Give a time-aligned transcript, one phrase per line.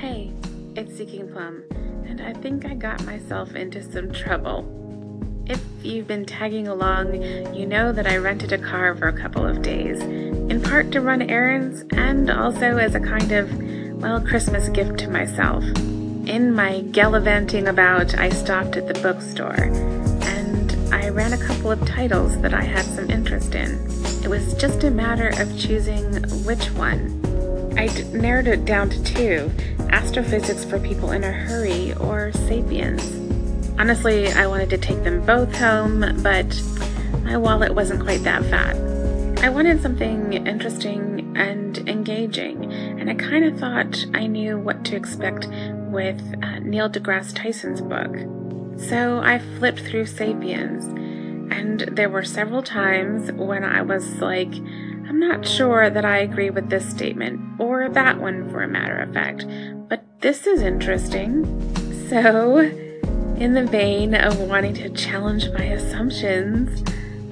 [0.00, 0.30] Hey,
[0.74, 1.64] it's Seeking Plum,
[2.06, 4.66] and I think I got myself into some trouble.
[5.46, 7.22] If you've been tagging along,
[7.54, 11.00] you know that I rented a car for a couple of days, in part to
[11.00, 13.50] run errands and also as a kind of,
[13.94, 15.64] well, Christmas gift to myself.
[15.64, 21.82] In my gallivanting about, I stopped at the bookstore, and I ran a couple of
[21.86, 23.70] titles that I had some interest in.
[24.22, 26.04] It was just a matter of choosing
[26.44, 27.14] which one.
[27.78, 29.50] I narrowed it down to two
[29.90, 33.02] Astrophysics for People in a Hurry or Sapiens.
[33.78, 36.62] Honestly, I wanted to take them both home, but
[37.22, 38.76] my wallet wasn't quite that fat.
[39.44, 44.96] I wanted something interesting and engaging, and I kind of thought I knew what to
[44.96, 45.48] expect
[45.90, 48.16] with uh, Neil deGrasse Tyson's book.
[48.88, 50.86] So I flipped through Sapiens,
[51.52, 54.52] and there were several times when I was like,
[55.08, 58.98] I'm not sure that I agree with this statement, or that one for a matter
[58.98, 59.46] of fact,
[59.88, 61.44] but this is interesting.
[62.08, 62.58] So,
[63.38, 66.82] in the vein of wanting to challenge my assumptions,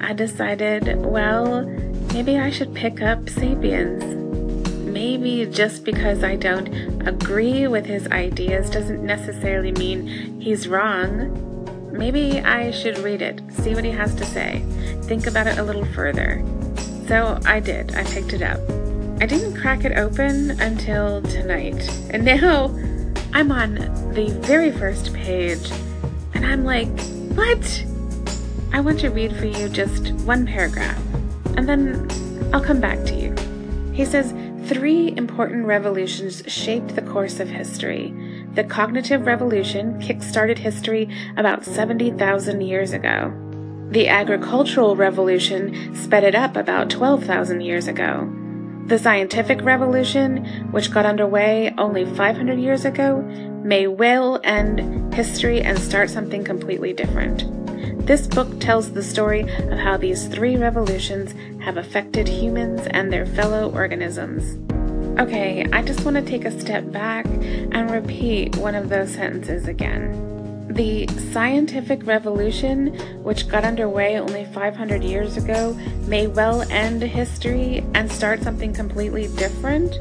[0.01, 1.63] I decided, well,
[2.13, 4.05] maybe I should pick up Sapiens.
[4.85, 6.69] Maybe just because I don't
[7.09, 11.91] agree with his ideas doesn't necessarily mean he's wrong.
[11.93, 14.65] Maybe I should read it, see what he has to say,
[15.03, 16.45] think about it a little further.
[17.07, 17.95] So I did.
[17.95, 18.61] I picked it up.
[19.21, 21.89] I didn't crack it open until tonight.
[22.11, 22.67] And now
[23.33, 23.75] I'm on
[24.15, 25.71] the very first page
[26.35, 26.89] and I'm like,
[27.37, 27.85] what?
[28.73, 31.01] I want to read for you just one paragraph
[31.57, 32.09] and then
[32.53, 33.35] I'll come back to you.
[33.93, 34.33] He says,
[34.67, 38.15] Three important revolutions shaped the course of history.
[38.55, 43.44] The cognitive revolution kick-started history about 70,000 years ago.
[43.91, 48.33] The agricultural revolution sped it up about 12,000 years ago.
[48.87, 53.23] The scientific revolution, which got underway only 500 years ago,
[53.63, 57.45] may well end history and start something completely different.
[58.07, 63.25] This book tells the story of how these three revolutions have affected humans and their
[63.25, 64.59] fellow organisms.
[65.19, 69.69] Okay, I just want to take a step back and repeat one of those sentences
[69.69, 70.34] again.
[70.75, 72.89] The scientific revolution,
[73.23, 75.75] which got underway only 500 years ago,
[76.09, 79.95] may well end history and start something completely different?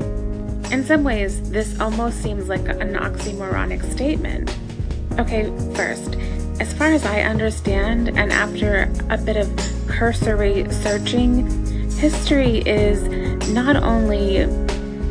[0.72, 4.58] In some ways, this almost seems like an oxymoronic statement.
[5.20, 5.44] Okay,
[5.76, 6.16] first,
[6.60, 9.56] as far as I understand, and after a bit of
[9.88, 11.46] cursory searching,
[11.92, 13.04] history is
[13.50, 14.46] not only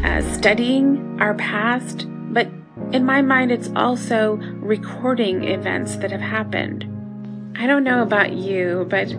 [0.03, 2.09] uh, studying our past,
[2.92, 6.86] in my mind, it's also recording events that have happened.
[7.56, 9.14] I don't know about you, but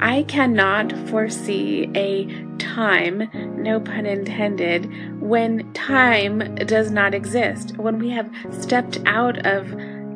[0.00, 2.26] I cannot foresee a
[2.58, 3.28] time,
[3.62, 9.68] no pun intended, when time does not exist, when we have stepped out of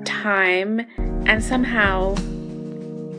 [0.04, 0.80] time
[1.26, 2.14] and somehow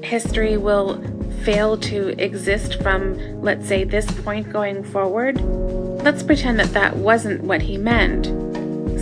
[0.01, 1.01] history will
[1.43, 5.41] fail to exist from, let's say, this point going forward.
[6.03, 8.42] Let's pretend that that wasn't what he meant.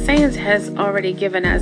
[0.05, 1.61] Science has already given us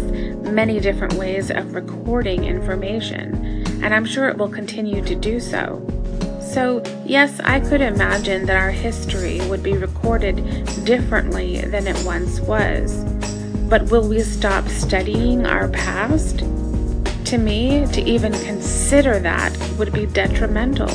[0.49, 3.35] many different ways of recording information,
[3.83, 5.85] and I'm sure it will continue to do so.
[6.41, 10.37] So, yes, I could imagine that our history would be recorded
[10.85, 13.03] differently than it once was.
[13.69, 16.39] But will we stop studying our past?
[17.25, 20.87] To me, to even consider that would be detrimental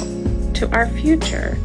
[0.55, 1.59] to our future.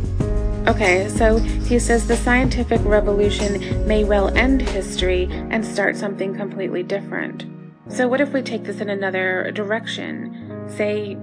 [0.68, 6.84] Okay, so he says the scientific revolution may well end history and start something completely
[6.84, 7.46] different.
[7.88, 10.68] So, what if we take this in another direction?
[10.70, 11.18] Say,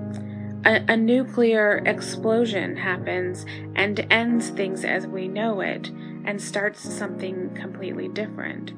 [0.65, 5.91] a, a, nuclear explosion happens and ends things as we know it
[6.25, 8.73] and starts something completely different.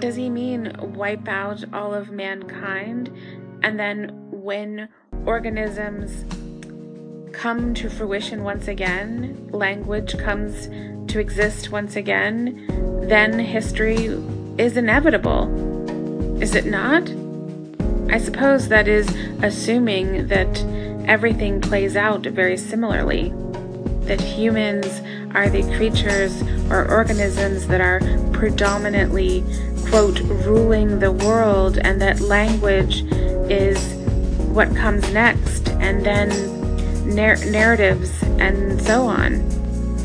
[0.00, 3.12] Does he mean wipe out all of mankind
[3.62, 4.88] and then when
[5.24, 6.24] organisms
[7.38, 10.68] come to fruition once again, language comes
[11.12, 12.66] to exist once again,
[13.08, 14.06] then history
[14.58, 16.42] is inevitable.
[16.42, 17.10] Is it not?
[18.12, 19.08] I suppose that is
[19.42, 20.64] assuming that
[21.06, 23.32] everything plays out very similarly.
[24.06, 24.86] That humans
[25.34, 28.00] are the creatures or organisms that are
[28.32, 29.44] predominantly,
[29.88, 33.02] quote, ruling the world, and that language
[33.50, 33.94] is
[34.48, 36.63] what comes next, and then
[37.04, 39.42] nar- narratives, and so on.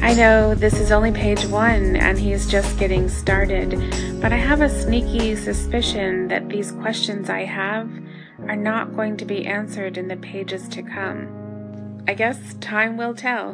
[0.01, 3.72] I know this is only page one and he's just getting started,
[4.22, 7.92] but I have a sneaky suspicion that these questions I have
[8.48, 12.04] are not going to be answered in the pages to come.
[12.07, 13.54] I guess time will tell.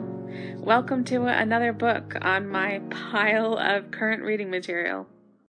[0.57, 5.07] Welcome to another book on my pile of current reading material.